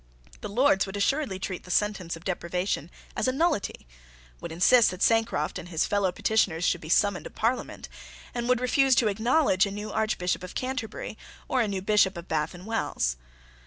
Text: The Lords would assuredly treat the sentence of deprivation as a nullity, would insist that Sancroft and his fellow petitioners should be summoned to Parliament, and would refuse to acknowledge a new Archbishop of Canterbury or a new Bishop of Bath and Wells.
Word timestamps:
The 0.39 0.49
Lords 0.49 0.87
would 0.87 0.97
assuredly 0.97 1.37
treat 1.37 1.63
the 1.63 1.69
sentence 1.69 2.15
of 2.15 2.23
deprivation 2.23 2.89
as 3.15 3.27
a 3.27 3.31
nullity, 3.31 3.85
would 4.39 4.51
insist 4.51 4.89
that 4.89 5.03
Sancroft 5.03 5.59
and 5.59 5.69
his 5.69 5.85
fellow 5.85 6.11
petitioners 6.11 6.63
should 6.63 6.81
be 6.81 6.89
summoned 6.89 7.25
to 7.25 7.29
Parliament, 7.29 7.87
and 8.33 8.49
would 8.49 8.61
refuse 8.61 8.95
to 8.95 9.09
acknowledge 9.09 9.67
a 9.67 9.71
new 9.71 9.91
Archbishop 9.91 10.41
of 10.43 10.55
Canterbury 10.55 11.19
or 11.47 11.61
a 11.61 11.67
new 11.67 11.83
Bishop 11.83 12.17
of 12.17 12.27
Bath 12.27 12.55
and 12.55 12.65
Wells. 12.65 13.15